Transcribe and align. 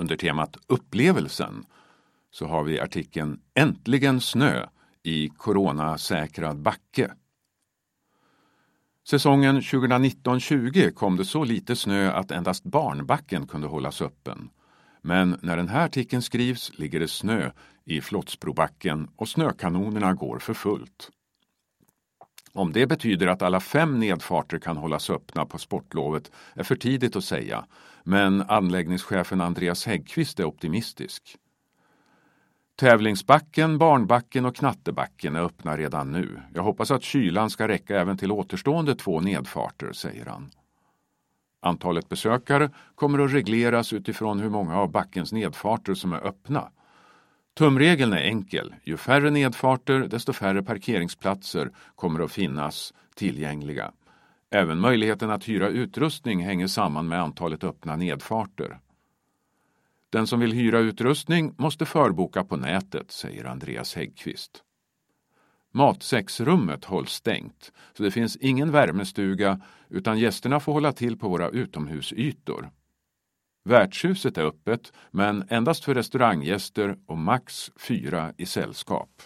under 0.00 0.16
temat 0.16 0.56
upplevelsen 0.66 1.64
så 2.30 2.46
har 2.46 2.64
vi 2.64 2.80
artikeln 2.80 3.40
Äntligen 3.54 4.20
snö 4.20 4.66
i 5.02 5.28
coronasäkrad 5.28 6.62
backe. 6.62 7.12
Säsongen 9.08 9.60
2019-20 9.60 10.90
kom 10.90 11.16
det 11.16 11.24
så 11.24 11.44
lite 11.44 11.76
snö 11.76 12.12
att 12.12 12.30
endast 12.30 12.64
Barnbacken 12.64 13.46
kunde 13.46 13.66
hållas 13.66 14.02
öppen. 14.02 14.50
Men 15.02 15.38
när 15.42 15.56
den 15.56 15.68
här 15.68 15.84
artikeln 15.84 16.22
skrivs 16.22 16.78
ligger 16.78 17.00
det 17.00 17.08
snö 17.08 17.50
i 17.84 18.00
Flottsbrobacken 18.00 19.08
och 19.16 19.28
snökanonerna 19.28 20.14
går 20.14 20.38
för 20.38 20.54
fullt. 20.54 21.10
Om 22.58 22.72
det 22.72 22.86
betyder 22.86 23.26
att 23.26 23.42
alla 23.42 23.60
fem 23.60 24.00
nedfarter 24.00 24.58
kan 24.58 24.76
hållas 24.76 25.10
öppna 25.10 25.46
på 25.46 25.58
sportlovet 25.58 26.30
är 26.54 26.62
för 26.62 26.76
tidigt 26.76 27.16
att 27.16 27.24
säga, 27.24 27.64
men 28.02 28.42
anläggningschefen 28.42 29.40
Andreas 29.40 29.86
Häggqvist 29.86 30.40
är 30.40 30.44
optimistisk. 30.44 31.36
Tävlingsbacken, 32.76 33.78
barnbacken 33.78 34.44
och 34.44 34.56
knattebacken 34.56 35.36
är 35.36 35.40
öppna 35.40 35.76
redan 35.76 36.12
nu. 36.12 36.42
Jag 36.54 36.62
hoppas 36.62 36.90
att 36.90 37.02
kylan 37.02 37.50
ska 37.50 37.68
räcka 37.68 38.00
även 38.00 38.16
till 38.16 38.32
återstående 38.32 38.94
två 38.94 39.20
nedfarter, 39.20 39.92
säger 39.92 40.26
han. 40.26 40.50
Antalet 41.62 42.08
besökare 42.08 42.70
kommer 42.94 43.18
att 43.18 43.32
regleras 43.32 43.92
utifrån 43.92 44.40
hur 44.40 44.50
många 44.50 44.76
av 44.76 44.90
backens 44.90 45.32
nedfarter 45.32 45.94
som 45.94 46.12
är 46.12 46.26
öppna. 46.26 46.70
Tumregeln 47.58 48.12
är 48.12 48.22
enkel. 48.22 48.74
Ju 48.84 48.96
färre 48.96 49.30
nedfarter, 49.30 50.00
desto 50.00 50.32
färre 50.32 50.62
parkeringsplatser 50.62 51.70
kommer 51.94 52.20
att 52.20 52.32
finnas 52.32 52.94
tillgängliga. 53.14 53.92
Även 54.50 54.80
möjligheten 54.80 55.30
att 55.30 55.48
hyra 55.48 55.68
utrustning 55.68 56.44
hänger 56.44 56.66
samman 56.66 57.08
med 57.08 57.20
antalet 57.20 57.64
öppna 57.64 57.96
nedfarter. 57.96 58.78
Den 60.10 60.26
som 60.26 60.40
vill 60.40 60.52
hyra 60.52 60.78
utrustning 60.78 61.54
måste 61.58 61.86
förboka 61.86 62.44
på 62.44 62.56
nätet, 62.56 63.10
säger 63.10 63.44
Andreas 63.44 63.94
Häggqvist. 63.94 64.62
Matsäcksrummet 65.72 66.84
hålls 66.84 67.12
stängt, 67.12 67.72
så 67.96 68.02
det 68.02 68.10
finns 68.10 68.36
ingen 68.36 68.70
värmestuga 68.70 69.60
utan 69.88 70.18
gästerna 70.18 70.60
får 70.60 70.72
hålla 70.72 70.92
till 70.92 71.18
på 71.18 71.28
våra 71.28 71.48
utomhusytor. 71.48 72.70
Värdshuset 73.68 74.38
är 74.38 74.42
öppet, 74.42 74.92
men 75.10 75.44
endast 75.48 75.84
för 75.84 75.94
restauranggäster 75.94 76.96
och 77.06 77.18
max 77.18 77.70
fyra 77.76 78.32
i 78.36 78.46
sällskap. 78.46 79.22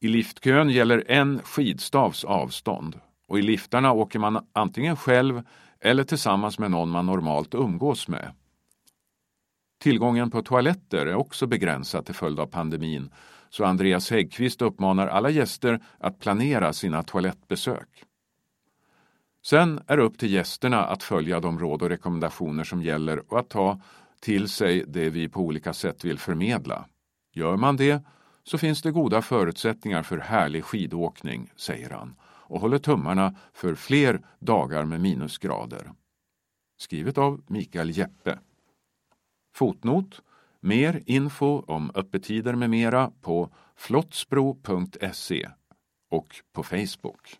I 0.00 0.08
liftkön 0.08 0.70
gäller 0.70 1.04
en 1.08 1.42
skidstavs 1.42 2.24
avstånd 2.24 3.00
och 3.28 3.38
i 3.38 3.42
liftarna 3.42 3.92
åker 3.92 4.18
man 4.18 4.46
antingen 4.52 4.96
själv 4.96 5.42
eller 5.80 6.04
tillsammans 6.04 6.58
med 6.58 6.70
någon 6.70 6.90
man 6.90 7.06
normalt 7.06 7.54
umgås 7.54 8.08
med. 8.08 8.34
Tillgången 9.82 10.30
på 10.30 10.42
toaletter 10.42 11.06
är 11.06 11.14
också 11.14 11.46
begränsad 11.46 12.06
till 12.06 12.14
följd 12.14 12.40
av 12.40 12.46
pandemin 12.46 13.10
så 13.48 13.64
Andreas 13.64 14.10
Häggqvist 14.10 14.62
uppmanar 14.62 15.06
alla 15.06 15.30
gäster 15.30 15.80
att 15.98 16.18
planera 16.18 16.72
sina 16.72 17.02
toalettbesök. 17.02 18.04
Sen 19.42 19.80
är 19.86 19.96
det 19.96 20.02
upp 20.02 20.18
till 20.18 20.32
gästerna 20.32 20.84
att 20.84 21.02
följa 21.02 21.40
de 21.40 21.58
råd 21.58 21.82
och 21.82 21.88
rekommendationer 21.88 22.64
som 22.64 22.82
gäller 22.82 23.32
och 23.32 23.38
att 23.38 23.48
ta 23.48 23.80
till 24.20 24.48
sig 24.48 24.84
det 24.88 25.10
vi 25.10 25.28
på 25.28 25.40
olika 25.40 25.72
sätt 25.72 26.04
vill 26.04 26.18
förmedla. 26.18 26.86
Gör 27.32 27.56
man 27.56 27.76
det 27.76 28.02
så 28.44 28.58
finns 28.58 28.82
det 28.82 28.90
goda 28.90 29.22
förutsättningar 29.22 30.02
för 30.02 30.18
härlig 30.18 30.64
skidåkning, 30.64 31.52
säger 31.56 31.90
han 31.90 32.14
och 32.22 32.60
håller 32.60 32.78
tummarna 32.78 33.34
för 33.52 33.74
fler 33.74 34.26
dagar 34.38 34.84
med 34.84 35.00
minusgrader. 35.00 35.92
Skrivet 36.78 37.18
av 37.18 37.42
Mikael 37.46 37.90
Jeppe. 37.90 38.38
Fotnot 39.54 40.22
Mer 40.62 41.02
info 41.06 41.62
om 41.66 41.90
öppettider 41.94 42.54
med 42.54 42.70
mera 42.70 43.12
på 43.20 43.50
flottsbro.se 43.76 45.48
och 46.10 46.36
på 46.52 46.62
Facebook. 46.62 47.38